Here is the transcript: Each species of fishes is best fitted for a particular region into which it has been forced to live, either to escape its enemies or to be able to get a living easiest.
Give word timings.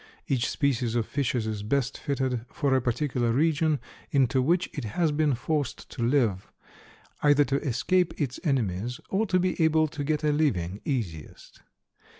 Each 0.27 0.49
species 0.49 0.95
of 0.95 1.05
fishes 1.05 1.45
is 1.45 1.61
best 1.61 1.95
fitted 1.95 2.43
for 2.51 2.73
a 2.73 2.81
particular 2.81 3.31
region 3.31 3.79
into 4.09 4.41
which 4.41 4.67
it 4.73 4.83
has 4.83 5.11
been 5.11 5.35
forced 5.35 5.91
to 5.91 6.01
live, 6.01 6.51
either 7.21 7.45
to 7.45 7.61
escape 7.61 8.19
its 8.19 8.39
enemies 8.43 8.99
or 9.11 9.27
to 9.27 9.39
be 9.39 9.63
able 9.63 9.87
to 9.89 10.03
get 10.03 10.23
a 10.23 10.31
living 10.31 10.81
easiest. 10.85 11.61